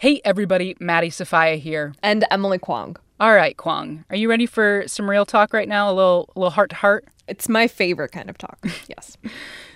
Hey, 0.00 0.22
everybody, 0.24 0.78
Maddie 0.80 1.10
Sofia 1.10 1.56
here. 1.56 1.92
And 2.02 2.24
Emily 2.30 2.56
Kwong. 2.58 2.96
All 3.20 3.34
right, 3.34 3.54
Kwong, 3.54 4.06
are 4.08 4.16
you 4.16 4.30
ready 4.30 4.46
for 4.46 4.84
some 4.86 5.10
real 5.10 5.26
talk 5.26 5.52
right 5.52 5.68
now? 5.68 5.90
A 5.90 5.92
little, 5.92 6.32
a 6.34 6.38
little 6.38 6.52
heart 6.52 6.70
to 6.70 6.76
heart? 6.76 7.04
It's 7.28 7.50
my 7.50 7.68
favorite 7.68 8.10
kind 8.10 8.30
of 8.30 8.38
talk, 8.38 8.58
yes. 8.88 9.18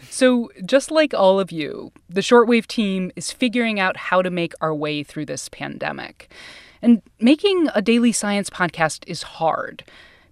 so, 0.08 0.50
just 0.64 0.90
like 0.90 1.12
all 1.12 1.38
of 1.38 1.52
you, 1.52 1.92
the 2.08 2.22
shortwave 2.22 2.66
team 2.66 3.12
is 3.16 3.32
figuring 3.32 3.78
out 3.78 3.98
how 3.98 4.22
to 4.22 4.30
make 4.30 4.54
our 4.62 4.74
way 4.74 5.02
through 5.02 5.26
this 5.26 5.50
pandemic. 5.50 6.32
And 6.80 7.02
making 7.20 7.68
a 7.74 7.82
daily 7.82 8.12
science 8.12 8.48
podcast 8.48 9.04
is 9.06 9.24
hard. 9.24 9.84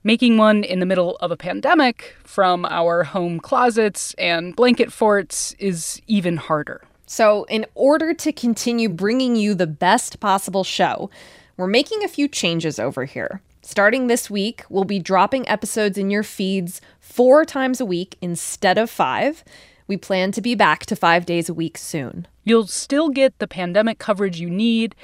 Making 0.04 0.38
one 0.38 0.64
in 0.64 0.80
the 0.80 0.86
middle 0.86 1.16
of 1.16 1.30
a 1.30 1.36
pandemic 1.36 2.16
from 2.24 2.64
our 2.64 3.04
home 3.04 3.40
closets 3.40 4.14
and 4.14 4.56
blanket 4.56 4.90
forts 4.90 5.54
is 5.58 6.00
even 6.06 6.38
harder. 6.38 6.80
So, 7.12 7.44
in 7.50 7.66
order 7.74 8.14
to 8.14 8.32
continue 8.32 8.88
bringing 8.88 9.36
you 9.36 9.54
the 9.54 9.66
best 9.66 10.18
possible 10.18 10.64
show, 10.64 11.10
we're 11.58 11.66
making 11.66 12.02
a 12.02 12.08
few 12.08 12.26
changes 12.26 12.78
over 12.78 13.04
here. 13.04 13.42
Starting 13.60 14.06
this 14.06 14.30
week, 14.30 14.64
we'll 14.70 14.84
be 14.84 14.98
dropping 14.98 15.46
episodes 15.46 15.98
in 15.98 16.08
your 16.08 16.22
feeds 16.22 16.80
four 17.00 17.44
times 17.44 17.82
a 17.82 17.84
week 17.84 18.16
instead 18.22 18.78
of 18.78 18.88
five. 18.88 19.44
We 19.86 19.98
plan 19.98 20.32
to 20.32 20.40
be 20.40 20.54
back 20.54 20.86
to 20.86 20.96
five 20.96 21.26
days 21.26 21.50
a 21.50 21.54
week 21.54 21.76
soon. 21.76 22.26
You'll 22.44 22.66
still 22.66 23.10
get 23.10 23.38
the 23.40 23.46
pandemic 23.46 23.98
coverage 23.98 24.40
you 24.40 24.48
need, 24.48 24.94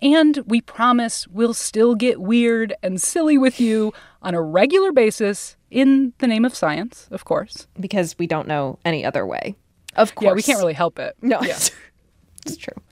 and 0.00 0.44
we 0.46 0.60
promise 0.60 1.26
we'll 1.26 1.52
still 1.52 1.96
get 1.96 2.20
weird 2.20 2.74
and 2.80 3.02
silly 3.02 3.36
with 3.36 3.58
you 3.58 3.92
on 4.22 4.34
a 4.36 4.40
regular 4.40 4.92
basis 4.92 5.56
in 5.68 6.12
the 6.18 6.28
name 6.28 6.44
of 6.44 6.54
science, 6.54 7.08
of 7.10 7.24
course. 7.24 7.66
Because 7.80 8.14
we 8.20 8.28
don't 8.28 8.46
know 8.46 8.78
any 8.84 9.04
other 9.04 9.26
way. 9.26 9.56
Of 9.96 10.14
course. 10.14 10.28
Yeah, 10.28 10.34
we 10.34 10.42
can't 10.42 10.58
really 10.58 10.74
help 10.74 10.98
it. 10.98 11.16
No, 11.22 11.40
yeah. 11.42 11.58
it's 12.46 12.56
true. 12.56 12.82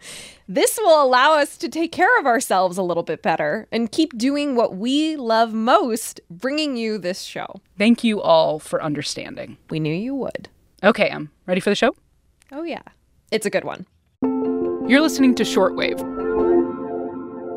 This 0.46 0.78
will 0.78 1.02
allow 1.02 1.34
us 1.34 1.56
to 1.58 1.68
take 1.70 1.90
care 1.90 2.18
of 2.18 2.26
ourselves 2.26 2.76
a 2.76 2.82
little 2.82 3.02
bit 3.02 3.22
better 3.22 3.66
and 3.72 3.90
keep 3.90 4.16
doing 4.18 4.56
what 4.56 4.76
we 4.76 5.16
love 5.16 5.54
most, 5.54 6.20
bringing 6.28 6.76
you 6.76 6.98
this 6.98 7.22
show. 7.22 7.62
Thank 7.78 8.04
you 8.04 8.20
all 8.20 8.58
for 8.58 8.82
understanding. 8.82 9.56
We 9.70 9.80
knew 9.80 9.94
you 9.94 10.14
would. 10.16 10.50
Okay, 10.82 11.08
I'm 11.10 11.30
ready 11.46 11.60
for 11.62 11.70
the 11.70 11.76
show? 11.76 11.96
Oh, 12.52 12.62
yeah. 12.62 12.82
It's 13.30 13.46
a 13.46 13.50
good 13.50 13.64
one. 13.64 13.86
You're 14.86 15.00
listening 15.00 15.34
to 15.36 15.44
Shortwave 15.44 15.98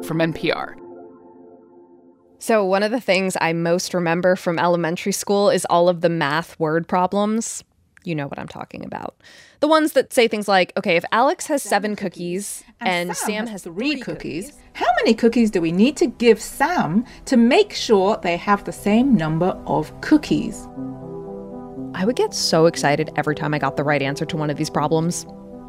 from 0.06 0.20
NPR. 0.20 0.76
So, 2.40 2.64
one 2.64 2.84
of 2.84 2.92
the 2.92 3.02
things 3.02 3.36
I 3.42 3.52
most 3.52 3.94
remember 3.94 4.38
from 4.38 4.60
elementary 4.60 5.12
school 5.12 5.50
is 5.50 5.66
all 5.66 5.90
of 5.90 6.00
the 6.02 6.10
math 6.10 6.58
word 6.60 6.88
problems. 6.88 7.64
You 8.08 8.16
know 8.16 8.28
what 8.28 8.40
I'm 8.40 8.48
talking 8.48 8.86
about. 8.86 9.16
The 9.60 9.68
ones 9.68 9.92
that 9.92 10.14
say 10.14 10.30
things 10.30 10.48
like, 10.48 10.72
okay, 10.78 10.96
if 10.96 11.04
Alex 11.12 11.48
has 11.48 11.62
seven 11.62 11.98
cookies 11.98 12.64
and, 12.80 13.10
and 13.10 13.18
Sam, 13.18 13.28
Sam, 13.28 13.48
has 13.48 13.64
three 13.64 14.00
cookies, 14.00 14.48
cookies, 14.48 14.60
how 14.74 14.86
many 15.02 15.14
cookies 15.14 15.52
do 15.52 15.60
we 15.60 15.74
need 15.74 15.98
to 15.98 16.08
give 16.08 16.42
Sam 16.42 17.04
to 17.26 17.36
make 17.36 17.74
sure 17.74 18.18
they 18.24 18.38
have 18.38 18.64
the 18.64 18.72
same 18.72 19.16
number 19.16 19.48
of 19.66 19.92
cookies? 20.00 20.68
I 21.94 22.06
would 22.06 22.16
get 22.16 22.34
so 22.34 22.66
excited 22.66 23.10
every 23.18 23.36
time 23.36 23.54
I 23.54 23.60
got 23.60 23.76
the 23.76 23.84
right 23.84 24.02
answer 24.02 24.24
to 24.26 24.38
one 24.38 24.50
of 24.50 24.56
these 24.56 24.70
problems. 24.70 25.26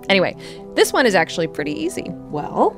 Anyway, 0.09 0.37
this 0.75 0.93
one 0.93 1.07
is 1.07 1.17
actually 1.17 1.49
pretty 1.49 1.73
easy. 1.73 2.05
Well, 2.31 2.71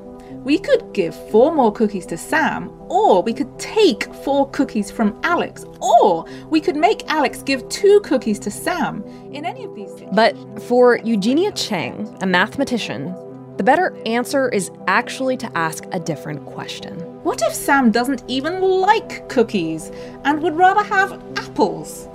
we 0.45 0.59
could 0.59 0.93
give 0.95 1.15
four 1.31 1.55
more 1.55 1.71
cookies 1.71 2.07
to 2.07 2.17
Sam, 2.17 2.71
or 2.89 3.23
we 3.23 3.35
could 3.35 3.59
take 3.59 4.13
four 4.25 4.49
cookies 4.51 4.91
from 4.91 5.19
Alex, 5.23 5.67
or 5.81 6.25
we 6.49 6.61
could 6.61 6.77
make 6.77 7.09
Alex 7.11 7.43
give 7.43 7.69
two 7.69 8.01
cookies 8.01 8.39
to 8.41 8.51
Sam. 8.51 9.05
In 9.33 9.45
any 9.45 9.65
of 9.65 9.75
these 9.75 9.93
things. 9.93 10.11
But 10.15 10.35
for 10.63 10.97
Eugenia 10.97 11.53
Cheng, 11.53 12.17
a 12.23 12.27
mathematician, 12.27 13.15
the 13.59 13.65
better 13.65 13.95
answer 14.07 14.49
is 14.49 14.71
actually 14.87 15.37
to 15.39 15.59
ask 15.59 15.85
a 15.93 16.01
different 16.01 16.47
question. 16.47 16.99
What 17.23 17.43
if 17.43 17.53
Sam 17.53 17.91
doesn't 17.91 18.25
even 18.27 18.63
like 18.63 19.29
cookies 19.29 19.93
and 20.25 20.43
would 20.43 20.57
rather 20.57 20.83
have 20.83 21.13
apples? 21.37 22.09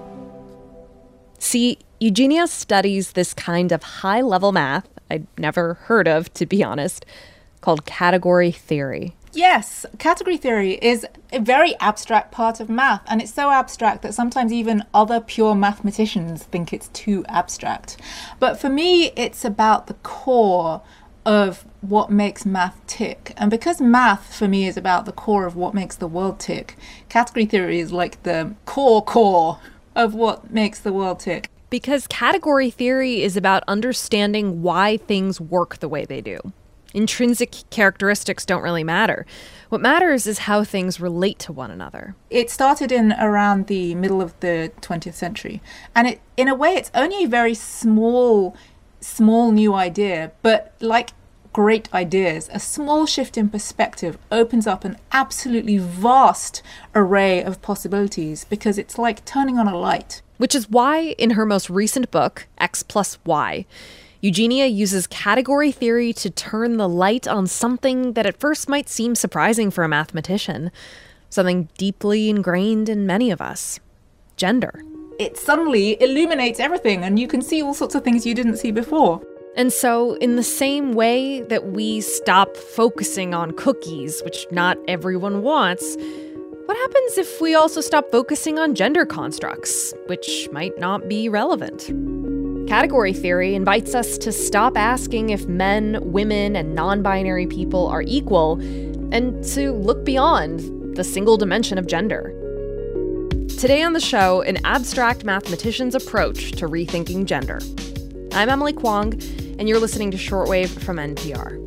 See, 1.37 1.77
Eugenia 1.99 2.47
studies 2.47 3.11
this 3.11 3.35
kind 3.35 3.71
of 3.71 3.83
high 3.83 4.21
level 4.21 4.51
math 4.51 4.89
I'd 5.11 5.27
never 5.37 5.75
heard 5.75 6.07
of, 6.07 6.33
to 6.33 6.47
be 6.47 6.63
honest 6.63 7.05
called 7.65 7.83
category 7.85 8.51
theory. 8.51 9.15
Yes, 9.33 9.87
category 9.97 10.37
theory 10.37 10.73
is 10.83 11.05
a 11.33 11.39
very 11.39 11.75
abstract 11.79 12.31
part 12.31 12.59
of 12.59 12.69
math, 12.69 13.01
and 13.07 13.21
it's 13.21 13.33
so 13.33 13.49
abstract 13.49 14.03
that 14.03 14.13
sometimes 14.13 14.53
even 14.53 14.83
other 14.93 15.19
pure 15.19 15.55
mathematicians 15.55 16.43
think 16.43 16.71
it's 16.71 16.89
too 16.89 17.25
abstract. 17.27 17.97
But 18.39 18.59
for 18.59 18.69
me, 18.69 19.11
it's 19.15 19.43
about 19.43 19.87
the 19.87 19.95
core 19.95 20.83
of 21.25 21.65
what 21.81 22.11
makes 22.11 22.45
math 22.45 22.79
tick. 22.85 23.33
And 23.35 23.49
because 23.49 23.81
math 23.81 24.35
for 24.35 24.47
me 24.47 24.67
is 24.67 24.77
about 24.77 25.07
the 25.07 25.11
core 25.11 25.47
of 25.47 25.55
what 25.55 25.73
makes 25.73 25.95
the 25.95 26.07
world 26.07 26.39
tick, 26.39 26.77
category 27.09 27.47
theory 27.47 27.79
is 27.79 27.91
like 27.91 28.21
the 28.21 28.53
core 28.65 29.03
core 29.03 29.57
of 29.95 30.13
what 30.13 30.51
makes 30.51 30.79
the 30.79 30.93
world 30.93 31.19
tick. 31.19 31.49
Because 31.71 32.05
category 32.05 32.69
theory 32.69 33.23
is 33.23 33.35
about 33.35 33.63
understanding 33.67 34.61
why 34.61 34.97
things 34.97 35.41
work 35.41 35.79
the 35.79 35.89
way 35.89 36.05
they 36.05 36.21
do. 36.21 36.37
Intrinsic 36.95 37.69
characteristics 37.69 38.45
don't 38.45 38.63
really 38.63 38.83
matter. 38.83 39.25
What 39.67 39.81
matters 39.81 40.25
is 40.25 40.39
how 40.39 40.63
things 40.63 41.01
relate 41.01 41.39
to 41.39 41.51
one 41.51 41.69
another. 41.69 42.15
It 42.29 42.49
started 42.49 42.89
in 42.89 43.11
around 43.11 43.67
the 43.67 43.93
middle 43.95 44.21
of 44.21 44.39
the 44.39 44.71
20th 44.81 45.13
century. 45.13 45.61
And 45.93 46.07
it, 46.07 46.21
in 46.37 46.47
a 46.47 46.55
way, 46.55 46.75
it's 46.75 46.91
only 46.95 47.25
a 47.25 47.27
very 47.27 47.53
small, 47.53 48.55
small 49.01 49.51
new 49.51 49.73
idea. 49.73 50.31
But 50.41 50.73
like 50.79 51.09
great 51.51 51.93
ideas, 51.93 52.49
a 52.53 52.59
small 52.59 53.05
shift 53.05 53.37
in 53.37 53.49
perspective 53.49 54.17
opens 54.31 54.65
up 54.65 54.85
an 54.85 54.97
absolutely 55.11 55.77
vast 55.77 56.61
array 56.93 57.43
of 57.43 57.61
possibilities 57.61 58.45
because 58.45 58.77
it's 58.77 58.97
like 58.97 59.25
turning 59.25 59.57
on 59.57 59.67
a 59.67 59.77
light. 59.77 60.21
Which 60.37 60.55
is 60.55 60.69
why, 60.69 61.15
in 61.17 61.31
her 61.31 61.45
most 61.45 61.69
recent 61.69 62.09
book, 62.11 62.47
X 62.57 62.83
plus 62.83 63.17
Y, 63.25 63.65
Eugenia 64.21 64.65
uses 64.65 65.07
category 65.07 65.71
theory 65.71 66.13
to 66.13 66.29
turn 66.29 66.77
the 66.77 66.89
light 66.89 67.27
on 67.27 67.47
something 67.47 68.13
that 68.13 68.25
at 68.25 68.39
first 68.39 68.69
might 68.69 68.89
seem 68.89 69.15
surprising 69.15 69.69
for 69.69 69.83
a 69.83 69.89
mathematician, 69.89 70.71
something 71.29 71.69
deeply 71.77 72.29
ingrained 72.29 72.89
in 72.89 73.05
many 73.05 73.31
of 73.31 73.41
us 73.41 73.79
gender. 74.37 74.83
It 75.19 75.37
suddenly 75.37 76.01
illuminates 76.01 76.59
everything, 76.59 77.03
and 77.03 77.19
you 77.19 77.27
can 77.27 77.41
see 77.41 77.61
all 77.61 77.73
sorts 77.73 77.95
of 77.95 78.03
things 78.03 78.25
you 78.25 78.35
didn't 78.35 78.57
see 78.57 78.71
before. 78.71 79.21
And 79.55 79.71
so, 79.71 80.15
in 80.15 80.35
the 80.35 80.43
same 80.43 80.91
way 80.91 81.41
that 81.43 81.67
we 81.67 82.01
stop 82.01 82.57
focusing 82.57 83.33
on 83.33 83.51
cookies, 83.51 84.21
which 84.23 84.45
not 84.51 84.77
everyone 84.89 85.41
wants, 85.41 85.95
what 86.65 86.75
happens 86.75 87.17
if 87.17 87.39
we 87.39 87.55
also 87.55 87.79
stop 87.79 88.11
focusing 88.11 88.59
on 88.59 88.75
gender 88.75 89.05
constructs, 89.05 89.93
which 90.07 90.49
might 90.51 90.77
not 90.77 91.07
be 91.07 91.29
relevant? 91.29 91.89
Category 92.67 93.13
theory 93.13 93.53
invites 93.53 93.93
us 93.93 94.17
to 94.17 94.31
stop 94.31 94.75
asking 94.75 95.29
if 95.29 95.45
men, 95.45 95.99
women, 96.01 96.55
and 96.55 96.73
non 96.73 97.03
binary 97.03 97.45
people 97.45 97.87
are 97.87 98.01
equal 98.01 98.53
and 99.13 99.43
to 99.43 99.71
look 99.71 100.03
beyond 100.03 100.95
the 100.95 101.03
single 101.03 101.37
dimension 101.37 101.77
of 101.77 101.85
gender. 101.85 102.31
Today 103.59 103.83
on 103.83 103.93
the 103.93 103.99
show, 103.99 104.41
an 104.41 104.57
abstract 104.65 105.23
mathematician's 105.23 105.93
approach 105.93 106.53
to 106.53 106.67
rethinking 106.67 107.25
gender. 107.25 107.59
I'm 108.33 108.49
Emily 108.49 108.73
Kwong, 108.73 109.13
and 109.59 109.69
you're 109.69 109.79
listening 109.79 110.09
to 110.09 110.17
Shortwave 110.17 110.69
from 110.69 110.97
NPR. 110.97 111.61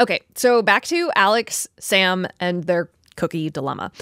Okay, 0.00 0.20
so 0.34 0.60
back 0.60 0.84
to 0.84 1.10
Alex, 1.16 1.66
Sam, 1.78 2.26
and 2.38 2.64
their 2.64 2.90
cookie 3.16 3.50
dilemma. 3.50 3.92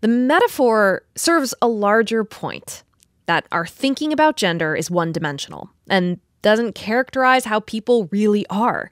The 0.00 0.08
metaphor 0.08 1.02
serves 1.16 1.54
a 1.60 1.68
larger 1.68 2.24
point 2.24 2.82
that 3.26 3.46
our 3.52 3.66
thinking 3.66 4.12
about 4.12 4.36
gender 4.36 4.74
is 4.74 4.90
one 4.90 5.12
dimensional 5.12 5.70
and 5.88 6.20
doesn't 6.42 6.74
characterize 6.74 7.44
how 7.44 7.60
people 7.60 8.06
really 8.06 8.46
are 8.48 8.90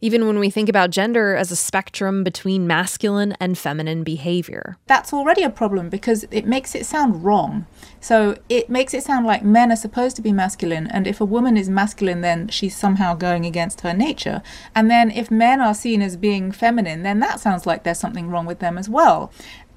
even 0.00 0.26
when 0.26 0.38
we 0.38 0.50
think 0.50 0.68
about 0.68 0.90
gender 0.90 1.34
as 1.34 1.50
a 1.50 1.56
spectrum 1.56 2.22
between 2.22 2.66
masculine 2.66 3.32
and 3.40 3.56
feminine 3.56 4.04
behavior. 4.04 4.76
That's 4.86 5.12
already 5.12 5.42
a 5.42 5.50
problem 5.50 5.88
because 5.88 6.24
it 6.30 6.46
makes 6.46 6.74
it 6.74 6.84
sound 6.84 7.24
wrong. 7.24 7.66
So 8.00 8.36
it 8.48 8.68
makes 8.68 8.94
it 8.94 9.02
sound 9.02 9.26
like 9.26 9.42
men 9.42 9.72
are 9.72 9.76
supposed 9.76 10.16
to 10.16 10.22
be 10.22 10.32
masculine, 10.32 10.86
and 10.86 11.06
if 11.06 11.20
a 11.20 11.24
woman 11.24 11.56
is 11.56 11.68
masculine, 11.68 12.20
then 12.20 12.48
she's 12.48 12.76
somehow 12.76 13.14
going 13.14 13.46
against 13.46 13.80
her 13.80 13.94
nature. 13.94 14.42
And 14.74 14.90
then 14.90 15.10
if 15.10 15.30
men 15.30 15.60
are 15.60 15.74
seen 15.74 16.02
as 16.02 16.16
being 16.16 16.52
feminine, 16.52 17.02
then 17.02 17.20
that 17.20 17.40
sounds 17.40 17.66
like 17.66 17.82
there's 17.82 17.98
something 17.98 18.28
wrong 18.28 18.46
with 18.46 18.58
them 18.58 18.78
as 18.78 18.88
well. 18.88 19.32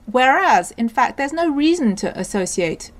Whereas, 0.05 0.71
in 0.71 0.89
fact, 0.89 1.17
there's 1.17 1.33
no 1.33 1.49
reason 1.49 1.95
to 1.97 2.19
associate 2.19 2.91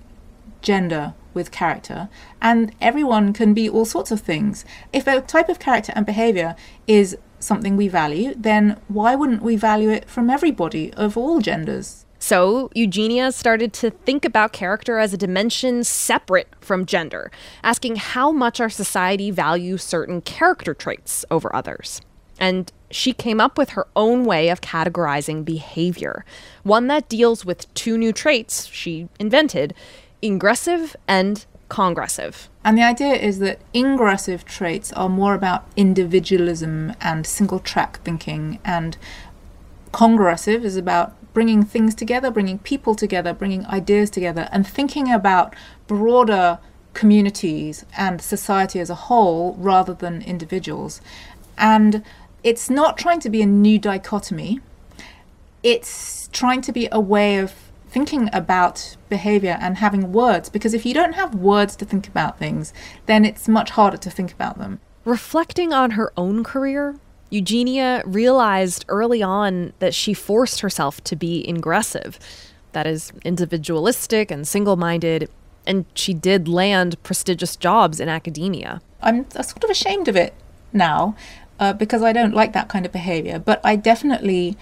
gender 0.61 1.13
with 1.33 1.51
character, 1.51 2.09
and 2.41 2.73
everyone 2.81 3.33
can 3.33 3.53
be 3.53 3.69
all 3.69 3.85
sorts 3.85 4.11
of 4.11 4.21
things. 4.21 4.65
If 4.91 5.07
a 5.07 5.21
type 5.21 5.49
of 5.49 5.59
character 5.59 5.93
and 5.95 6.05
behavior 6.05 6.55
is 6.87 7.17
something 7.39 7.77
we 7.77 7.87
value, 7.87 8.33
then 8.35 8.79
why 8.87 9.15
wouldn't 9.15 9.41
we 9.41 9.55
value 9.55 9.89
it 9.89 10.09
from 10.09 10.29
everybody 10.29 10.93
of 10.93 11.17
all 11.17 11.39
genders? 11.39 12.05
So, 12.21 12.69
Eugenia 12.75 13.31
started 13.31 13.71
to 13.73 13.91
think 13.91 14.25
about 14.25 14.51
character 14.51 14.99
as 14.99 15.13
a 15.13 15.17
dimension 15.17 15.85
separate 15.85 16.49
from 16.59 16.85
gender, 16.85 17.31
asking 17.63 17.95
how 17.95 18.31
much 18.31 18.59
our 18.59 18.69
society 18.69 19.31
values 19.31 19.83
certain 19.83 20.19
character 20.19 20.73
traits 20.73 21.23
over 21.31 21.55
others. 21.55 22.01
And 22.37 22.71
she 22.91 23.13
came 23.13 23.39
up 23.39 23.57
with 23.57 23.71
her 23.71 23.87
own 23.95 24.25
way 24.25 24.49
of 24.49 24.59
categorizing 24.59 25.45
behavior, 25.45 26.25
one 26.63 26.87
that 26.87 27.07
deals 27.07 27.45
with 27.45 27.73
two 27.73 27.97
new 27.97 28.11
traits 28.11 28.65
she 28.65 29.07
invented 29.17 29.73
ingressive 30.21 30.95
and 31.07 31.45
congressive. 31.69 32.49
And 32.63 32.77
the 32.77 32.83
idea 32.83 33.13
is 33.13 33.39
that 33.39 33.59
ingressive 33.73 34.45
traits 34.45 34.91
are 34.93 35.09
more 35.09 35.33
about 35.33 35.65
individualism 35.75 36.93
and 36.99 37.25
single 37.25 37.59
track 37.59 38.01
thinking, 38.03 38.59
and 38.65 38.97
congressive 39.91 40.65
is 40.65 40.75
about 40.75 41.15
bringing 41.33 41.63
things 41.63 41.95
together, 41.95 42.31
bringing 42.31 42.59
people 42.59 42.95
together, 42.95 43.33
bringing 43.33 43.65
ideas 43.67 44.09
together, 44.09 44.49
and 44.51 44.67
thinking 44.67 45.11
about 45.11 45.55
broader 45.87 46.59
communities 46.93 47.85
and 47.97 48.21
society 48.21 48.79
as 48.79 48.89
a 48.89 48.95
whole 48.95 49.55
rather 49.59 49.93
than 49.93 50.21
individuals. 50.23 51.01
And 51.57 52.03
it's 52.43 52.69
not 52.69 52.97
trying 52.97 53.19
to 53.21 53.29
be 53.29 53.41
a 53.41 53.45
new 53.45 53.77
dichotomy, 53.79 54.59
it's 55.61 56.29
trying 56.31 56.61
to 56.61 56.71
be 56.71 56.87
a 56.91 56.99
way 56.99 57.37
of 57.37 57.53
thinking 57.89 58.29
about 58.31 58.95
behavior 59.09 59.57
and 59.59 59.77
having 59.77 60.11
words 60.11 60.49
because 60.49 60.73
if 60.73 60.85
you 60.85 60.93
don't 60.93 61.13
have 61.13 61.35
words 61.35 61.75
to 61.77 61.85
think 61.85 62.07
about 62.07 62.37
things, 62.37 62.73
then 63.05 63.25
it's 63.25 63.47
much 63.47 63.71
harder 63.71 63.97
to 63.97 64.09
think 64.09 64.31
about 64.31 64.57
them. 64.57 64.79
Reflecting 65.05 65.73
on 65.73 65.91
her 65.91 66.13
own 66.15 66.43
career, 66.43 66.95
Eugenia 67.29 68.03
realized 68.05 68.85
early 68.87 69.21
on 69.21 69.73
that 69.79 69.93
she 69.93 70.13
forced 70.13 70.61
herself 70.61 71.03
to 71.05 71.15
be 71.15 71.47
ingressive, 71.47 72.19
that 72.71 72.87
is, 72.87 73.11
individualistic 73.23 74.31
and 74.31 74.47
single 74.47 74.75
minded, 74.75 75.29
and 75.65 75.85
she 75.93 76.13
did 76.13 76.47
land 76.47 77.01
prestigious 77.03 77.55
jobs 77.55 77.99
in 77.99 78.09
academia. 78.09 78.81
I'm 79.01 79.29
sort 79.31 79.63
of 79.63 79.69
ashamed 79.69 80.07
of 80.07 80.15
it 80.15 80.33
now 80.73 81.15
uh, 81.59 81.73
because 81.73 82.01
I 82.01 82.13
don't 82.13 82.33
like 82.33 82.53
that 82.53 82.69
kind 82.69 82.85
of 82.85 82.91
behavior, 82.91 83.39
but 83.39 83.61
I 83.63 83.75
definitely 83.75 84.57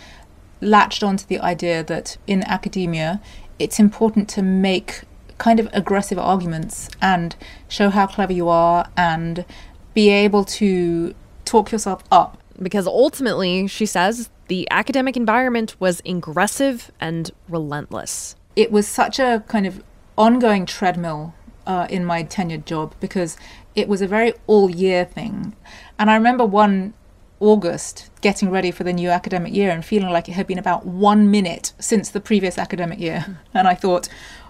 latched 0.62 1.04
onto 1.04 1.26
the 1.26 1.40
idea 1.40 1.84
that 1.84 2.18
in 2.28 2.44
academia 2.44 3.22
it's 3.60 3.80
important 3.80 4.28
to 4.30 4.42
make 4.42 5.02
kind 5.38 5.60
of 5.60 5.70
aggressive 5.72 6.18
arguments 6.18 6.90
and 7.02 7.36
show 7.68 7.90
how 7.90 8.08
clever 8.08 8.34
you 8.34 8.50
are 8.50 8.90
and 8.98 9.46
be 9.94 10.10
able 10.10 10.44
to 10.44 11.14
talk 11.46 11.72
yourself 11.72 12.04
up 12.12 12.42
because 12.62 12.88
ultimately, 12.88 13.68
she 13.68 13.86
says, 13.86 14.30
the 14.48 14.68
academic 14.72 15.18
environment 15.18 15.76
was 15.80 16.02
aggressive 16.06 16.92
and 17.00 17.32
relentless. 17.48 18.36
It 18.56 18.72
was 18.72 18.88
such 18.88 19.20
a 19.20 19.44
kind 19.48 19.68
of 19.68 19.84
ongoing 20.18 20.66
treadmill 20.66 21.36
uh, 21.66 21.88
in 21.90 22.06
my 22.06 22.24
tenured 22.24 22.66
job 22.66 22.96
because 23.00 23.38
it 23.76 23.88
was 23.88 24.02
a 24.02 24.08
very 24.08 24.34
all 24.48 24.70
year 24.70 25.06
thing. 25.06 25.56
And 26.00 26.10
I 26.10 26.16
remember 26.16 26.46
one 26.46 26.94
August 27.40 28.10
getting 28.22 28.50
ready 28.50 28.72
for 28.72 28.84
the 28.84 28.94
new 28.94 29.10
academic 29.10 29.54
year 29.54 29.70
and 29.72 29.86
feeling 29.86 30.10
like 30.10 30.28
it 30.28 30.34
had 30.34 30.48
been 30.48 30.58
about 30.58 30.86
one 30.86 31.30
minute 31.30 31.74
since 31.80 32.10
the 32.10 32.20
previous 32.20 32.58
academic 32.58 33.00
year. 33.00 33.22
Hmm. 33.22 33.34
And 33.54 33.68
I 33.68 33.76
thought, 33.76 34.10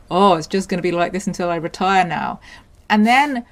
oh, 0.09 0.35
it's 0.35 0.47
just 0.47 0.69
going 0.69 0.77
to 0.77 0.83
be 0.83 0.91
like 0.91 1.11
this 1.11 1.27
until 1.27 1.49
I 1.49 1.55
retire 1.55 2.05
now. 2.05 2.39
And 2.89 3.05
then 3.05 3.45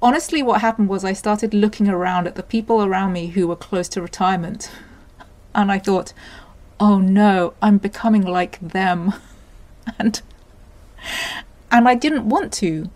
honestly, 0.00 0.42
what 0.42 0.60
happened 0.60 0.88
was 0.88 1.04
I 1.04 1.12
started 1.12 1.54
looking 1.54 1.88
around 1.88 2.26
at 2.26 2.34
the 2.34 2.42
people 2.42 2.82
around 2.82 3.12
me 3.12 3.28
who 3.28 3.48
were 3.48 3.56
close 3.56 3.88
to 3.90 4.02
retirement. 4.02 4.70
And 5.54 5.72
I 5.72 5.78
thought, 5.78 6.12
oh 6.78 6.98
no, 6.98 7.54
I'm 7.60 7.78
becoming 7.78 8.22
like 8.22 8.60
them. 8.60 9.14
and 9.98 10.20
and 11.70 11.88
I 11.88 11.94
didn't 11.94 12.28
want 12.28 12.52
to. 12.54 12.90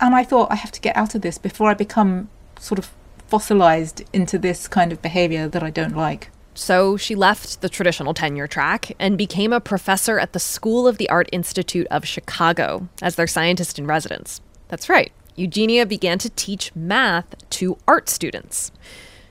And 0.00 0.14
I 0.14 0.24
thought 0.24 0.52
I 0.52 0.56
have 0.56 0.72
to 0.72 0.80
get 0.80 0.96
out 0.96 1.14
of 1.14 1.22
this 1.22 1.38
before 1.38 1.70
I 1.70 1.74
become 1.74 2.28
sort 2.58 2.78
of 2.78 2.92
fossilized 3.28 4.04
into 4.12 4.38
this 4.38 4.68
kind 4.68 4.92
of 4.92 5.02
behavior 5.02 5.48
that 5.48 5.62
I 5.62 5.70
don't 5.70 5.96
like. 5.96 6.30
So 6.54 6.96
she 6.96 7.14
left 7.14 7.60
the 7.60 7.68
traditional 7.68 8.14
tenure 8.14 8.46
track 8.46 8.92
and 8.98 9.18
became 9.18 9.52
a 9.52 9.60
professor 9.60 10.18
at 10.18 10.32
the 10.32 10.38
School 10.38 10.88
of 10.88 10.96
the 10.96 11.08
Art 11.10 11.28
Institute 11.30 11.86
of 11.90 12.06
Chicago 12.06 12.88
as 13.02 13.16
their 13.16 13.26
scientist 13.26 13.78
in 13.78 13.86
residence. 13.86 14.40
That's 14.68 14.88
right. 14.88 15.12
Eugenia 15.36 15.84
began 15.84 16.18
to 16.18 16.30
teach 16.30 16.74
math 16.74 17.26
to 17.50 17.76
art 17.86 18.08
students. 18.08 18.72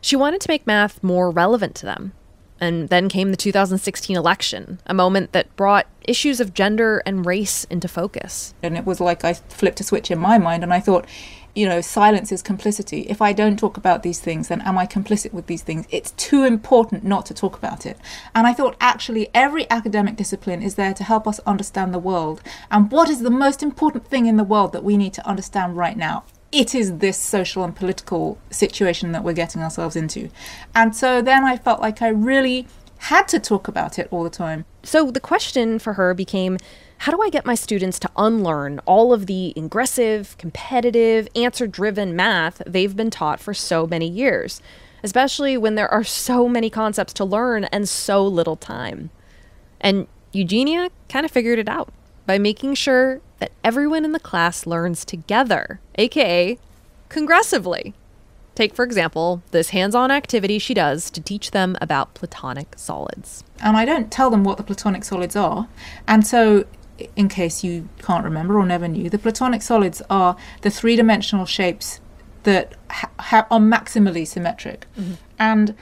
She 0.02 0.16
wanted 0.16 0.40
to 0.42 0.52
make 0.52 0.68
math 0.68 1.04
more 1.04 1.32
relevant 1.32 1.74
to 1.76 1.86
them. 1.88 2.14
And 2.62 2.90
then 2.90 3.10
came 3.10 3.32
the 3.32 3.38
2016 3.38 4.16
election, 4.16 4.80
a 4.86 4.94
moment 4.94 5.34
that 5.34 5.54
brought 5.58 5.88
issues 6.04 6.40
of 6.40 6.54
gender 6.54 7.02
and 7.06 7.26
race 7.26 7.66
into 7.66 7.88
focus. 7.88 8.54
And 8.64 8.78
it 8.78 8.86
was 8.86 9.02
like 9.02 9.26
I 9.26 9.34
flipped 9.34 9.82
a 9.82 9.84
switch 9.84 10.10
in 10.10 10.20
my 10.20 10.38
mind 10.38 10.64
and 10.64 10.74
I 10.74 10.80
thought, 10.80 11.06
you 11.56 11.68
know, 11.68 11.80
silence 11.80 12.32
is 12.34 12.42
complicity. 12.42 13.02
If 13.02 13.22
I 13.22 13.32
don't 13.32 13.58
talk 13.58 13.78
about 13.78 14.04
these 14.04 14.20
things, 14.20 14.50
then 14.50 14.62
am 14.62 14.78
I 14.78 14.86
complicit 14.86 15.32
with 15.32 15.48
these 15.48 15.64
things? 15.64 15.88
It's 15.90 16.12
too 16.12 16.44
important 16.44 17.06
not 17.06 17.26
to 17.28 17.34
talk 17.34 17.58
about 17.58 17.86
it. 17.86 17.98
And 18.36 18.46
I 18.46 18.54
thought 18.54 18.76
actually 18.82 19.30
every 19.34 19.70
academic 19.72 20.18
discipline 20.18 20.62
is 20.62 20.76
there 20.76 20.94
to 20.94 21.04
help 21.04 21.28
us 21.28 21.40
understand 21.46 21.94
the 21.94 22.00
world. 22.00 22.42
And 22.70 22.92
what 22.92 23.10
is 23.10 23.22
the 23.22 23.32
most 23.32 23.64
important 23.64 24.06
thing 24.06 24.26
in 24.26 24.36
the 24.36 24.44
world 24.44 24.74
that 24.74 24.84
we 24.84 24.98
need 24.98 25.14
to 25.14 25.28
understand 25.28 25.78
right 25.78 25.98
now? 25.98 26.26
It 26.52 26.76
is 26.76 26.98
this 26.98 27.18
social 27.18 27.64
and 27.64 27.76
political 27.76 28.38
situation 28.50 29.14
that 29.14 29.24
we're 29.24 29.34
getting 29.34 29.62
ourselves 29.62 29.96
into. 29.96 30.30
And 30.76 30.96
so 30.96 31.22
then 31.22 31.46
I 31.46 31.58
felt 31.58 31.82
like 31.82 32.02
I 32.02 32.10
really 32.10 32.68
had 32.98 33.28
to 33.30 33.40
talk 33.40 33.68
about 33.68 33.98
it 33.98 34.08
all 34.12 34.24
the 34.24 34.30
time. 34.30 34.66
So 34.84 35.10
the 35.10 35.20
question 35.20 35.80
for 35.80 35.94
her 35.94 36.14
became 36.14 36.58
how 37.00 37.12
do 37.12 37.22
I 37.22 37.30
get 37.30 37.46
my 37.46 37.56
students 37.56 38.00
to 38.00 38.12
unlearn 38.18 38.80
all 38.86 39.14
of 39.14 39.26
the 39.26 39.54
ingressive, 39.56 40.38
competitive, 40.38 41.28
answer 41.36 41.68
driven 41.68 42.16
math 42.16 42.62
they've 42.66 42.96
been 42.96 43.12
taught 43.12 43.40
for 43.40 43.54
so 43.54 43.86
many 43.86 44.08
years, 44.08 44.62
especially 45.04 45.58
when 45.58 45.76
there 45.76 45.92
are 45.92 46.04
so 46.04 46.48
many 46.48 46.70
concepts 46.70 47.14
to 47.14 47.26
learn 47.26 47.66
and 47.66 47.88
so 47.88 48.26
little 48.26 48.56
time? 48.56 49.10
And 49.82 50.08
Eugenia 50.32 50.90
kind 51.10 51.26
of 51.26 51.32
figured 51.32 51.60
it 51.60 51.70
out 51.70 51.94
by 52.26 52.38
making 52.38 52.76
sure 52.76 53.22
that 53.40 53.52
everyone 53.64 54.06
in 54.06 54.12
the 54.12 54.20
class 54.20 54.66
learns 54.66 55.06
together, 55.06 55.80
aka 55.96 56.58
congressively. 57.10 57.94
Take, 58.56 58.74
for 58.74 58.86
example, 58.86 59.44
this 59.52 59.70
hands 59.70 59.96
on 59.96 60.12
activity 60.12 60.60
she 60.60 60.74
does 60.74 61.12
to 61.12 61.22
teach 61.22 61.52
them 61.52 61.78
about 61.82 62.14
platonic 62.14 62.74
solids. 62.78 63.44
And 63.62 63.76
I 63.76 63.84
don't 63.84 64.10
tell 64.10 64.30
them 64.30 64.46
what 64.46 64.58
the 64.58 64.64
platonic 64.64 65.04
solids 65.04 65.36
are. 65.36 65.68
And 66.08 66.26
so 66.26 66.66
in 67.16 67.30
case 67.30 67.64
you 67.64 67.90
can't 68.00 68.24
remember 68.24 68.58
or 68.58 68.66
never 68.66 68.88
knew, 68.88 69.10
the 69.10 69.18
platonic 69.18 69.62
solids 69.62 70.02
are 70.10 70.36
the 70.62 70.70
three 70.70 70.96
dimensional 70.96 71.46
shapes 71.46 72.00
that 72.44 72.74
ha- 72.90 73.12
ha- 73.20 73.48
are 73.52 73.60
maximally 73.60 74.26
symmetric. 74.26 74.86
Mm-hmm. 74.98 75.14
And 75.38 75.76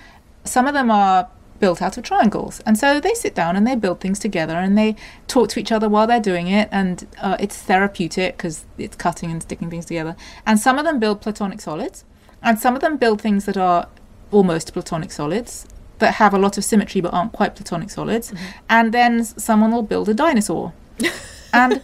some 0.43 0.67
of 0.67 0.74
them 0.74 0.89
are 0.89 1.29
built 1.60 1.82
out 1.82 1.98
of 1.98 2.03
triangles. 2.03 2.60
And 2.65 2.77
so 2.77 3.00
they 3.00 3.13
sit 3.13 3.36
down 3.36 3.55
and 3.55 3.65
they 3.65 3.75
build 3.75 4.00
things 4.01 4.20
together 4.20 4.55
and 4.55 4.77
they 4.77 4.96
talk 5.27 5.50
to 5.50 5.60
each 5.60 5.72
other 5.72 5.88
while 5.88 6.08
they're 6.08 6.20
doing 6.20 6.48
it. 6.48 6.67
And 6.72 7.08
uh, 7.22 7.38
it's 7.39 7.58
therapeutic 7.58 8.38
because 8.38 8.65
it's 8.77 8.96
cutting 8.96 9.32
and 9.32 9.41
sticking 9.41 9.70
things 9.70 9.86
together. 9.86 10.15
And 10.46 10.60
some 10.60 10.77
of 10.77 10.86
them 10.86 11.00
build 11.00 11.22
platonic 11.22 11.62
solids. 11.62 12.03
And 12.41 12.60
some 12.60 12.75
of 12.75 12.82
them 12.82 12.98
build 12.98 13.22
things 13.22 13.46
that 13.46 13.55
are 13.55 13.88
almost 14.32 14.74
platonic 14.74 15.12
solids 15.12 15.65
that 16.00 16.15
have 16.15 16.34
a 16.34 16.38
lot 16.38 16.58
of 16.58 16.65
symmetry 16.65 17.00
but 17.00 17.13
aren't 17.13 17.32
quite 17.32 17.55
platonic 17.55 17.89
solids. 17.89 18.32
Mm-hmm. 18.32 18.46
And 18.70 18.93
then 18.93 19.24
someone 19.24 19.72
will 19.72 19.84
build 19.84 20.10
a 20.10 20.13
dinosaur 20.13 20.74
and 21.54 21.74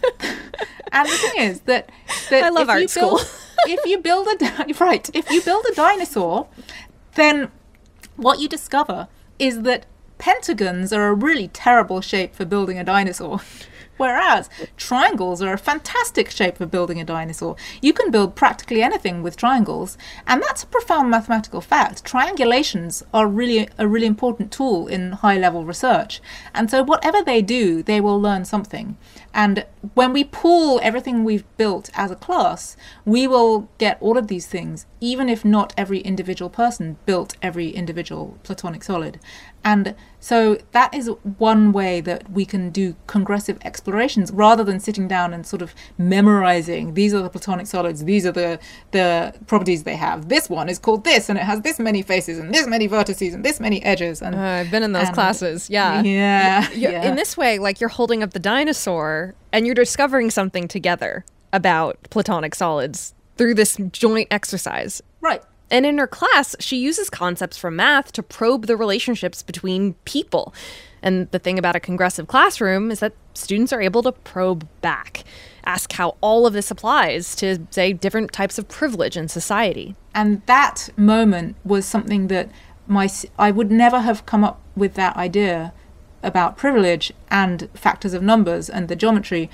and 0.92 1.08
the 1.08 1.16
thing 1.16 1.42
is 1.42 1.60
that, 1.60 1.90
that 2.30 2.44
I 2.44 2.48
love 2.50 2.68
art 2.68 2.90
school. 2.90 3.20
if 3.66 3.84
you 3.86 3.98
build 3.98 4.26
a 4.28 4.74
right, 4.80 5.10
if 5.14 5.30
you 5.30 5.42
build 5.42 5.64
a 5.70 5.74
dinosaur, 5.74 6.48
then 7.14 7.50
what 8.16 8.40
you 8.40 8.48
discover 8.48 9.08
is 9.38 9.62
that 9.62 9.86
pentagons 10.18 10.92
are 10.92 11.08
a 11.08 11.14
really 11.14 11.48
terrible 11.48 12.00
shape 12.00 12.34
for 12.34 12.44
building 12.44 12.78
a 12.78 12.84
dinosaur. 12.84 13.40
Whereas 14.00 14.48
triangles 14.78 15.42
are 15.42 15.52
a 15.52 15.58
fantastic 15.58 16.30
shape 16.30 16.56
for 16.56 16.64
building 16.64 16.98
a 16.98 17.04
dinosaur. 17.04 17.56
You 17.82 17.92
can 17.92 18.10
build 18.10 18.34
practically 18.34 18.82
anything 18.82 19.22
with 19.22 19.36
triangles, 19.36 19.98
and 20.26 20.40
that's 20.40 20.62
a 20.62 20.68
profound 20.68 21.10
mathematical 21.10 21.60
fact. 21.60 22.02
Triangulations 22.02 23.02
are 23.12 23.26
really 23.26 23.68
a 23.76 23.86
really 23.86 24.06
important 24.06 24.50
tool 24.50 24.88
in 24.88 25.12
high 25.12 25.36
level 25.36 25.66
research. 25.66 26.22
And 26.54 26.70
so 26.70 26.82
whatever 26.82 27.20
they 27.22 27.42
do, 27.42 27.82
they 27.82 28.00
will 28.00 28.18
learn 28.18 28.46
something. 28.46 28.96
And 29.34 29.66
when 29.92 30.14
we 30.14 30.24
pool 30.24 30.80
everything 30.82 31.22
we've 31.22 31.44
built 31.58 31.90
as 31.92 32.10
a 32.10 32.16
class, 32.16 32.78
we 33.04 33.26
will 33.26 33.68
get 33.76 33.98
all 34.00 34.16
of 34.16 34.28
these 34.28 34.46
things, 34.46 34.86
even 35.02 35.28
if 35.28 35.44
not 35.44 35.74
every 35.76 35.98
individual 35.98 36.48
person 36.48 36.96
built 37.04 37.36
every 37.42 37.68
individual 37.68 38.38
platonic 38.44 38.82
solid. 38.82 39.20
And 39.62 39.94
so 40.20 40.58
that 40.72 40.94
is 40.94 41.08
one 41.38 41.72
way 41.72 42.00
that 42.00 42.30
we 42.30 42.44
can 42.44 42.70
do 42.70 42.96
congressive 43.06 43.58
explorations 43.64 44.30
rather 44.32 44.64
than 44.64 44.80
sitting 44.80 45.06
down 45.08 45.34
and 45.34 45.46
sort 45.46 45.62
of 45.62 45.74
memorizing 45.98 46.94
these 46.94 47.12
are 47.14 47.22
the 47.22 47.28
platonic 47.30 47.66
solids, 47.66 48.04
these 48.04 48.24
are 48.26 48.32
the 48.32 48.58
the 48.92 49.34
properties 49.46 49.82
they 49.84 49.96
have. 49.96 50.28
This 50.28 50.48
one 50.48 50.68
is 50.68 50.78
called 50.78 51.04
this 51.04 51.28
and 51.28 51.38
it 51.38 51.42
has 51.44 51.60
this 51.60 51.78
many 51.78 52.02
faces 52.02 52.38
and 52.38 52.54
this 52.54 52.66
many 52.66 52.88
vertices 52.88 53.34
and 53.34 53.44
this 53.44 53.60
many 53.60 53.82
edges 53.82 54.22
and 54.22 54.34
uh, 54.34 54.38
I've 54.38 54.70
been 54.70 54.82
in 54.82 54.92
those 54.92 55.08
and- 55.08 55.14
classes. 55.14 55.68
Yeah. 55.70 56.02
Yeah. 56.02 56.70
Yeah. 56.72 57.08
In 57.08 57.16
this 57.16 57.36
way, 57.36 57.58
like 57.58 57.80
you're 57.80 57.88
holding 57.90 58.22
up 58.22 58.32
the 58.32 58.38
dinosaur 58.38 59.34
and 59.52 59.66
you're 59.66 59.74
discovering 59.74 60.30
something 60.30 60.68
together 60.68 61.24
about 61.52 61.98
platonic 62.10 62.54
solids 62.54 63.14
through 63.36 63.54
this 63.54 63.76
joint 63.92 64.28
exercise. 64.30 65.02
right. 65.20 65.42
And 65.70 65.86
in 65.86 65.98
her 65.98 66.06
class, 66.06 66.56
she 66.60 66.76
uses 66.76 67.08
concepts 67.10 67.56
from 67.56 67.76
math 67.76 68.12
to 68.12 68.22
probe 68.22 68.66
the 68.66 68.76
relationships 68.76 69.42
between 69.42 69.94
people. 70.04 70.52
And 71.02 71.30
the 71.30 71.38
thing 71.38 71.58
about 71.58 71.76
a 71.76 71.80
congressive 71.80 72.26
classroom 72.26 72.90
is 72.90 73.00
that 73.00 73.14
students 73.34 73.72
are 73.72 73.80
able 73.80 74.02
to 74.02 74.12
probe 74.12 74.68
back, 74.82 75.24
ask 75.64 75.92
how 75.92 76.16
all 76.20 76.46
of 76.46 76.52
this 76.52 76.70
applies 76.70 77.34
to, 77.36 77.66
say, 77.70 77.92
different 77.92 78.32
types 78.32 78.58
of 78.58 78.68
privilege 78.68 79.16
in 79.16 79.28
society. 79.28 79.94
and 80.14 80.42
that 80.46 80.88
moment 80.96 81.54
was 81.64 81.86
something 81.86 82.26
that 82.26 82.50
my 82.86 83.08
I 83.38 83.50
would 83.52 83.70
never 83.70 84.00
have 84.00 84.26
come 84.26 84.42
up 84.42 84.60
with 84.74 84.94
that 84.94 85.16
idea 85.16 85.72
about 86.22 86.56
privilege 86.56 87.12
and 87.30 87.68
factors 87.74 88.12
of 88.12 88.22
numbers 88.22 88.68
and 88.68 88.88
the 88.88 88.96
geometry 88.96 89.48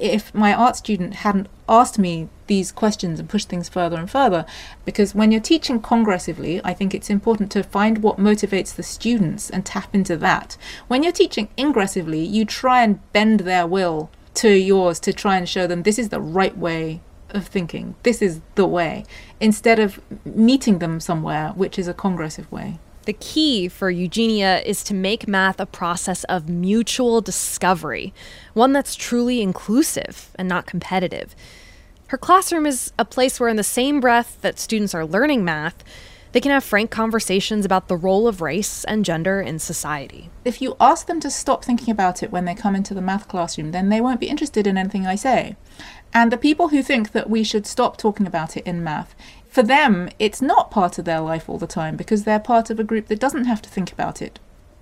if 0.00 0.34
my 0.34 0.52
art 0.52 0.76
student 0.76 1.14
hadn't 1.16 1.48
asked 1.68 1.98
me 1.98 2.28
these 2.46 2.72
questions 2.72 3.18
and 3.18 3.28
pushed 3.28 3.48
things 3.48 3.68
further 3.68 3.96
and 3.96 4.10
further 4.10 4.44
because 4.84 5.14
when 5.14 5.32
you're 5.32 5.40
teaching 5.40 5.80
congressively 5.80 6.60
i 6.64 6.74
think 6.74 6.94
it's 6.94 7.08
important 7.08 7.50
to 7.50 7.62
find 7.62 8.02
what 8.02 8.18
motivates 8.18 8.74
the 8.74 8.82
students 8.82 9.48
and 9.48 9.64
tap 9.64 9.94
into 9.94 10.16
that 10.16 10.56
when 10.88 11.02
you're 11.02 11.12
teaching 11.12 11.48
ingressively 11.56 12.22
you 12.22 12.44
try 12.44 12.82
and 12.82 13.00
bend 13.12 13.40
their 13.40 13.66
will 13.66 14.10
to 14.34 14.50
yours 14.50 15.00
to 15.00 15.12
try 15.12 15.36
and 15.36 15.48
show 15.48 15.66
them 15.66 15.82
this 15.82 15.98
is 15.98 16.10
the 16.10 16.20
right 16.20 16.56
way 16.56 17.00
of 17.34 17.46
thinking. 17.46 17.96
This 18.04 18.22
is 18.22 18.40
the 18.54 18.66
way, 18.66 19.04
instead 19.40 19.78
of 19.78 20.00
meeting 20.24 20.78
them 20.78 21.00
somewhere, 21.00 21.48
which 21.50 21.78
is 21.78 21.88
a 21.88 21.94
congressive 21.94 22.50
way. 22.50 22.78
The 23.04 23.12
key 23.12 23.68
for 23.68 23.90
Eugenia 23.90 24.60
is 24.60 24.82
to 24.84 24.94
make 24.94 25.28
math 25.28 25.60
a 25.60 25.66
process 25.66 26.24
of 26.24 26.48
mutual 26.48 27.20
discovery, 27.20 28.14
one 28.54 28.72
that's 28.72 28.94
truly 28.94 29.42
inclusive 29.42 30.30
and 30.36 30.48
not 30.48 30.66
competitive. 30.66 31.36
Her 32.06 32.16
classroom 32.16 32.64
is 32.64 32.92
a 32.98 33.04
place 33.04 33.38
where, 33.38 33.50
in 33.50 33.56
the 33.56 33.62
same 33.62 34.00
breath 34.00 34.38
that 34.40 34.58
students 34.58 34.94
are 34.94 35.04
learning 35.04 35.44
math, 35.44 35.84
they 36.32 36.40
can 36.40 36.50
have 36.50 36.64
frank 36.64 36.90
conversations 36.90 37.64
about 37.64 37.88
the 37.88 37.96
role 37.96 38.26
of 38.26 38.40
race 38.40 38.84
and 38.84 39.04
gender 39.04 39.40
in 39.40 39.58
society. 39.58 40.30
If 40.44 40.60
you 40.60 40.76
ask 40.80 41.06
them 41.06 41.20
to 41.20 41.30
stop 41.30 41.64
thinking 41.64 41.92
about 41.92 42.22
it 42.22 42.32
when 42.32 42.44
they 42.44 42.54
come 42.54 42.74
into 42.74 42.94
the 42.94 43.02
math 43.02 43.28
classroom, 43.28 43.70
then 43.70 43.88
they 43.88 44.00
won't 44.00 44.18
be 44.18 44.28
interested 44.28 44.66
in 44.66 44.76
anything 44.76 45.06
I 45.06 45.14
say. 45.14 45.56
And 46.12 46.32
the 46.32 46.38
people 46.38 46.68
who 46.68 46.82
think 46.82 47.12
that 47.12 47.30
we 47.30 47.44
should 47.44 47.66
stop 47.66 47.96
talking 47.96 48.26
about 48.26 48.56
it 48.56 48.66
in 48.66 48.82
math, 48.82 49.14
for 49.54 49.62
them, 49.62 50.08
it's 50.18 50.42
not 50.42 50.72
part 50.72 50.98
of 50.98 51.04
their 51.04 51.20
life 51.20 51.48
all 51.48 51.58
the 51.58 51.68
time 51.68 51.94
because 51.94 52.24
they're 52.24 52.40
part 52.40 52.70
of 52.70 52.80
a 52.80 52.84
group 52.84 53.06
that 53.06 53.20
doesn't 53.20 53.44
have 53.44 53.62
to 53.62 53.70
think 53.70 53.92
about 53.92 54.20
it 54.20 54.40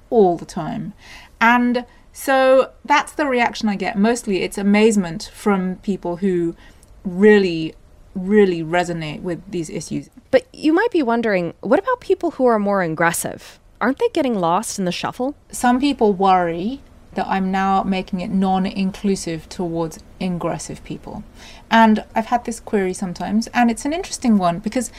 all 0.08 0.38
the 0.38 0.46
time. 0.46 0.94
And 1.42 1.84
so 2.10 2.70
that's 2.82 3.12
the 3.12 3.26
reaction 3.26 3.68
I 3.68 3.76
get. 3.76 3.98
Mostly 3.98 4.42
it's 4.42 4.56
amazement 4.56 5.30
from 5.34 5.76
people 5.82 6.16
who 6.16 6.56
really, 7.04 7.74
really 8.14 8.62
resonate 8.62 9.20
with 9.20 9.42
these 9.50 9.68
issues. 9.68 10.08
But 10.30 10.46
you 10.54 10.72
might 10.72 10.90
be 10.90 11.02
wondering 11.02 11.52
what 11.60 11.78
about 11.78 12.00
people 12.00 12.30
who 12.30 12.46
are 12.46 12.58
more 12.58 12.80
aggressive? 12.80 13.60
Aren't 13.78 13.98
they 13.98 14.08
getting 14.14 14.38
lost 14.38 14.78
in 14.78 14.86
the 14.86 14.92
shuffle? 14.92 15.34
Some 15.50 15.80
people 15.80 16.14
worry 16.14 16.80
that 17.14 17.26
I'm 17.26 17.50
now 17.50 17.82
making 17.82 18.20
it 18.20 18.30
non 18.30 18.66
inclusive 18.66 19.48
towards 19.48 20.00
ingressive 20.18 20.82
people. 20.84 21.24
And 21.70 22.04
I've 22.14 22.26
had 22.26 22.44
this 22.44 22.60
query 22.60 22.94
sometimes, 22.94 23.48
and 23.48 23.70
it's 23.70 23.84
an 23.84 23.92
interesting 23.92 24.38
one 24.38 24.58
because 24.58 24.90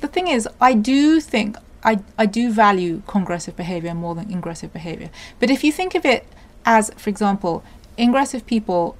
the 0.00 0.08
thing 0.08 0.28
is, 0.28 0.48
I 0.60 0.74
do 0.74 1.20
think 1.20 1.56
I, 1.82 2.00
I 2.18 2.26
do 2.26 2.52
value 2.52 3.02
congressive 3.06 3.56
behavior 3.56 3.94
more 3.94 4.14
than 4.14 4.30
ingressive 4.30 4.72
behavior. 4.72 5.10
But 5.38 5.50
if 5.50 5.64
you 5.64 5.72
think 5.72 5.94
of 5.94 6.04
it 6.04 6.26
as, 6.64 6.90
for 6.96 7.08
example, 7.08 7.64
ingressive 7.96 8.46
people 8.46 8.96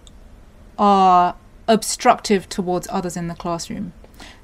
are 0.79 1.37
obstructive 1.69 2.49
towards 2.49 2.89
others 2.91 3.17
in 3.17 3.29
the 3.29 3.35
classroom. 3.35 3.93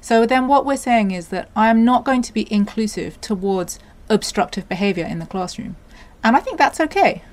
So 0.01 0.25
then 0.25 0.47
what 0.47 0.65
we're 0.65 0.77
saying 0.77 1.11
is 1.11 1.29
that 1.29 1.49
I'm 1.55 1.83
not 1.83 2.05
going 2.05 2.21
to 2.23 2.33
be 2.33 2.51
inclusive 2.51 3.19
towards 3.21 3.79
obstructive 4.09 4.69
behavior 4.69 5.05
in 5.05 5.19
the 5.19 5.25
classroom. 5.25 5.75
And 6.23 6.35
I 6.35 6.39
think 6.39 6.57
that's 6.57 6.79
okay. 6.79 7.23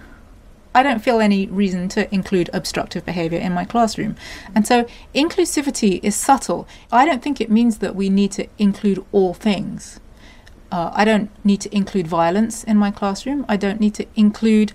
I 0.75 0.83
don't 0.83 1.01
feel 1.01 1.21
any 1.21 1.47
reason 1.47 1.89
to 1.91 2.13
include 2.13 2.51
obstructive 2.53 3.05
behavior 3.07 3.39
in 3.39 3.53
my 3.53 3.65
classroom. 3.65 4.17
And 4.55 4.67
so 4.67 4.87
inclusivity 5.15 6.01
is 6.03 6.17
subtle. 6.17 6.67
I 6.91 7.05
don't 7.07 7.23
think 7.23 7.41
it 7.41 7.51
means 7.51 7.79
that 7.79 7.95
we 7.95 8.11
need 8.11 8.33
to 8.33 8.49
include 8.59 9.05
all 9.13 9.35
things. 9.35 10.01
Uh, 10.73 10.91
I 10.93 11.05
don't 11.05 11.31
need 11.45 11.61
to 11.61 11.75
include 11.75 12.09
violence 12.09 12.65
in 12.65 12.77
my 12.77 12.91
classroom. 12.91 13.47
I 13.49 13.57
don't 13.57 13.79
need 13.79 13.95
to 13.95 14.07
include 14.17 14.73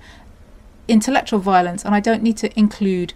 intellectual 0.88 1.40
violence, 1.40 1.84
and 1.84 1.94
I 1.94 2.00
don't 2.00 2.24
need 2.24 2.38
to 2.38 2.58
include 2.58 3.14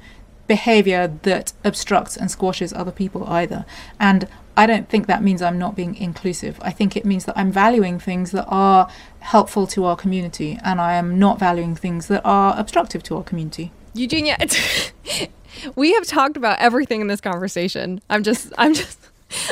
behavior 0.48 1.08
that 1.24 1.54
obstructs 1.64 2.18
and 2.18 2.30
squashes 2.30 2.74
other 2.74 2.92
people 2.92 3.26
either. 3.30 3.66
And 4.00 4.28
I 4.56 4.68
don't 4.68 4.88
think 4.88 5.08
that 5.08 5.24
means 5.24 5.42
I'm 5.42 5.58
not 5.58 5.76
being 5.76 5.96
inclusive. 5.96 6.60
I 6.62 6.72
think 6.72 6.96
it 6.96 7.06
means 7.06 7.26
that 7.26 7.38
I'm 7.38 7.52
valuing 7.52 8.00
things 8.00 8.32
that 8.32 8.46
are 8.48 8.88
helpful 9.20 9.66
to 9.68 9.86
our 9.86 9.96
community, 9.96 10.60
and 10.64 10.80
I 10.80 10.94
am 10.94 11.18
not 11.18 11.40
valuing 11.40 11.76
things 11.76 12.08
that 12.08 12.22
are 12.24 12.58
obstructive 12.58 13.02
to 13.04 13.18
our 13.18 13.24
community. 13.24 13.72
Eugenia, 13.94 14.38
it's 14.40 14.92
we 15.76 15.94
have 15.94 16.06
talked 16.06 16.38
about 16.38 16.60
everything 16.60 17.02
in 17.02 17.08
this 17.08 17.22
conversation. 17.22 18.00
I'm 18.10 18.24
just, 18.24 18.54
I'm 18.58 18.74
just, 18.74 19.00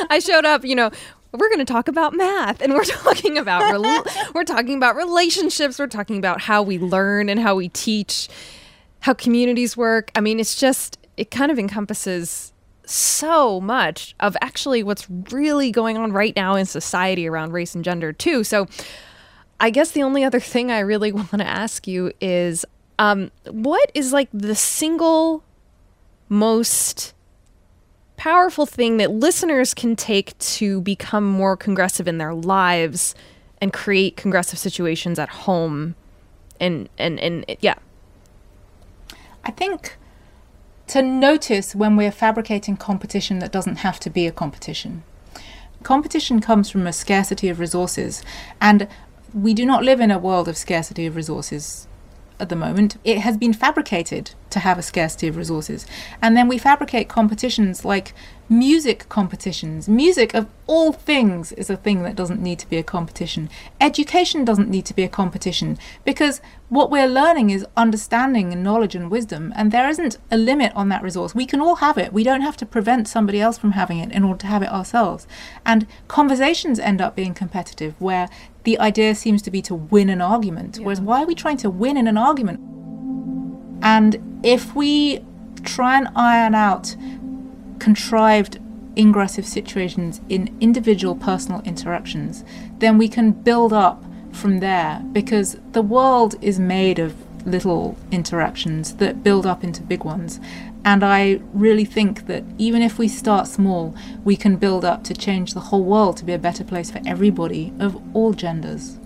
I 0.08 0.18
showed 0.18 0.44
up, 0.44 0.64
you 0.64 0.74
know. 0.74 0.90
We're 1.34 1.48
going 1.48 1.60
to 1.60 1.72
talk 1.72 1.88
about 1.88 2.12
math, 2.12 2.60
and 2.60 2.74
we're 2.74 2.84
talking 2.84 3.38
about 3.38 3.80
we're 4.34 4.44
talking 4.44 4.76
about 4.76 4.96
relationships. 4.96 5.78
We're 5.78 5.86
talking 5.86 6.18
about 6.18 6.42
how 6.42 6.62
we 6.62 6.78
learn 6.78 7.30
and 7.30 7.40
how 7.40 7.54
we 7.54 7.70
teach, 7.70 8.28
how 9.00 9.14
communities 9.14 9.74
work. 9.74 10.10
I 10.14 10.20
mean, 10.20 10.38
it's 10.38 10.60
just 10.60 10.98
it 11.16 11.30
kind 11.30 11.50
of 11.50 11.58
encompasses 11.58 12.51
so 12.92 13.60
much 13.60 14.14
of 14.20 14.36
actually 14.40 14.82
what's 14.82 15.08
really 15.30 15.70
going 15.70 15.96
on 15.96 16.12
right 16.12 16.34
now 16.36 16.54
in 16.54 16.66
society 16.66 17.26
around 17.26 17.52
race 17.52 17.74
and 17.74 17.84
gender 17.84 18.12
too. 18.12 18.44
So, 18.44 18.66
I 19.60 19.70
guess 19.70 19.92
the 19.92 20.02
only 20.02 20.24
other 20.24 20.40
thing 20.40 20.70
I 20.70 20.80
really 20.80 21.12
want 21.12 21.30
to 21.30 21.46
ask 21.46 21.86
you 21.86 22.12
is 22.20 22.64
um, 22.98 23.30
what 23.50 23.90
is 23.94 24.12
like 24.12 24.28
the 24.32 24.54
single 24.54 25.44
most 26.28 27.14
powerful 28.16 28.66
thing 28.66 28.98
that 28.98 29.10
listeners 29.10 29.74
can 29.74 29.96
take 29.96 30.36
to 30.38 30.80
become 30.82 31.24
more 31.24 31.56
congressive 31.56 32.06
in 32.06 32.18
their 32.18 32.32
lives 32.32 33.14
and 33.60 33.72
create 33.72 34.16
congressive 34.16 34.58
situations 34.58 35.18
at 35.18 35.28
home 35.28 35.94
and 36.60 36.88
and 36.98 37.18
and 37.18 37.44
yeah 37.60 37.74
I 39.44 39.50
think 39.50 39.98
to 40.92 41.00
notice 41.00 41.74
when 41.74 41.96
we're 41.96 42.12
fabricating 42.12 42.76
competition 42.76 43.38
that 43.38 43.50
doesn't 43.50 43.76
have 43.76 43.98
to 43.98 44.10
be 44.10 44.26
a 44.26 44.30
competition. 44.30 45.02
Competition 45.82 46.38
comes 46.38 46.68
from 46.68 46.86
a 46.86 46.92
scarcity 46.92 47.48
of 47.48 47.58
resources, 47.58 48.22
and 48.60 48.86
we 49.32 49.54
do 49.54 49.64
not 49.64 49.82
live 49.82 50.00
in 50.00 50.10
a 50.10 50.18
world 50.18 50.48
of 50.48 50.56
scarcity 50.58 51.06
of 51.06 51.16
resources 51.16 51.88
at 52.38 52.50
the 52.50 52.56
moment. 52.56 52.98
It 53.04 53.20
has 53.20 53.38
been 53.38 53.54
fabricated 53.54 54.32
to 54.50 54.58
have 54.58 54.78
a 54.78 54.82
scarcity 54.82 55.28
of 55.28 55.38
resources. 55.38 55.86
And 56.20 56.36
then 56.36 56.46
we 56.46 56.58
fabricate 56.58 57.08
competitions 57.08 57.86
like 57.86 58.12
music 58.52 59.08
competitions. 59.08 59.88
Music, 59.88 60.34
of 60.34 60.46
all 60.66 60.92
things, 60.92 61.52
is 61.52 61.70
a 61.70 61.76
thing 61.76 62.02
that 62.02 62.14
doesn't 62.14 62.40
need 62.40 62.58
to 62.58 62.68
be 62.68 62.76
a 62.76 62.82
competition. 62.82 63.48
Education 63.80 64.44
doesn't 64.44 64.68
need 64.68 64.84
to 64.84 64.94
be 64.94 65.02
a 65.02 65.08
competition 65.08 65.78
because 66.04 66.42
what 66.68 66.90
we're 66.90 67.08
learning 67.08 67.48
is 67.50 67.66
understanding 67.76 68.52
and 68.52 68.62
knowledge 68.62 68.94
and 68.94 69.10
wisdom, 69.10 69.52
and 69.56 69.72
there 69.72 69.88
isn't 69.88 70.18
a 70.30 70.36
limit 70.36 70.70
on 70.74 70.90
that 70.90 71.02
resource. 71.02 71.34
We 71.34 71.46
can 71.46 71.60
all 71.60 71.76
have 71.76 71.96
it. 71.96 72.12
We 72.12 72.24
don't 72.24 72.42
have 72.42 72.56
to 72.58 72.66
prevent 72.66 73.08
somebody 73.08 73.40
else 73.40 73.56
from 73.56 73.72
having 73.72 73.98
it 73.98 74.12
in 74.12 74.22
order 74.22 74.40
to 74.40 74.46
have 74.46 74.62
it 74.62 74.68
ourselves. 74.68 75.26
And 75.64 75.86
conversations 76.08 76.78
end 76.78 77.00
up 77.00 77.16
being 77.16 77.34
competitive 77.34 77.94
where 77.98 78.28
the 78.64 78.78
idea 78.78 79.14
seems 79.14 79.40
to 79.42 79.50
be 79.50 79.62
to 79.62 79.74
win 79.74 80.10
an 80.10 80.20
argument. 80.20 80.78
Whereas, 80.78 81.00
why 81.00 81.22
are 81.22 81.26
we 81.26 81.34
trying 81.34 81.56
to 81.58 81.70
win 81.70 81.96
in 81.96 82.06
an 82.06 82.18
argument? 82.18 82.60
And 83.82 84.40
if 84.44 84.74
we 84.74 85.24
try 85.64 85.96
and 85.96 86.08
iron 86.14 86.54
out 86.54 86.96
contrived 87.82 88.60
ingressive 88.94 89.44
situations 89.44 90.20
in 90.28 90.56
individual 90.60 91.16
personal 91.16 91.60
interactions, 91.62 92.44
then 92.78 92.96
we 92.96 93.08
can 93.08 93.32
build 93.32 93.72
up 93.72 94.04
from 94.30 94.60
there 94.60 95.02
because 95.10 95.56
the 95.72 95.82
world 95.82 96.36
is 96.40 96.60
made 96.60 97.00
of 97.00 97.12
little 97.44 97.96
interactions 98.12 98.94
that 98.98 99.24
build 99.24 99.44
up 99.44 99.64
into 99.64 99.82
big 99.82 100.04
ones. 100.04 100.38
And 100.84 101.02
I 101.02 101.40
really 101.52 101.84
think 101.84 102.28
that 102.28 102.44
even 102.56 102.82
if 102.82 102.98
we 102.98 103.08
start 103.08 103.48
small, 103.48 103.96
we 104.22 104.36
can 104.36 104.54
build 104.54 104.84
up 104.84 105.02
to 105.04 105.12
change 105.12 105.52
the 105.52 105.66
whole 105.68 105.82
world 105.82 106.16
to 106.18 106.24
be 106.24 106.34
a 106.34 106.38
better 106.38 106.62
place 106.62 106.88
for 106.88 107.00
everybody 107.04 107.72
of 107.80 108.00
all 108.14 108.32
genders. 108.32 109.00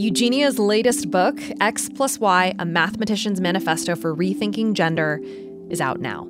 Eugenia's 0.00 0.60
latest 0.60 1.10
book, 1.10 1.40
X 1.60 1.88
plus 1.88 2.20
Y 2.20 2.54
A 2.60 2.64
Mathematician's 2.64 3.40
Manifesto 3.40 3.96
for 3.96 4.14
Rethinking 4.14 4.74
Gender, 4.74 5.20
is 5.70 5.80
out 5.80 5.98
now. 5.98 6.24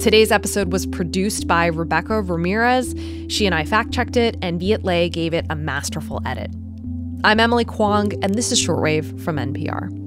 Today's 0.00 0.32
episode 0.32 0.72
was 0.72 0.84
produced 0.84 1.46
by 1.46 1.66
Rebecca 1.66 2.20
Ramirez. 2.20 2.96
She 3.28 3.46
and 3.46 3.54
I 3.54 3.64
fact 3.64 3.92
checked 3.92 4.16
it, 4.16 4.36
and 4.42 4.58
Viet 4.58 4.82
Le 4.82 5.08
gave 5.08 5.34
it 5.34 5.46
a 5.50 5.54
masterful 5.54 6.20
edit. 6.26 6.52
I'm 7.22 7.38
Emily 7.38 7.64
Kwong, 7.64 8.12
and 8.24 8.34
this 8.34 8.50
is 8.50 8.60
Shortwave 8.60 9.20
from 9.20 9.36
NPR. 9.36 10.01